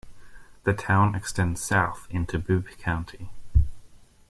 The 0.63 0.73
town 0.73 1.13
extends 1.13 1.61
south 1.63 2.07
into 2.09 2.39
Bibb 2.39 2.65
County. 2.79 3.29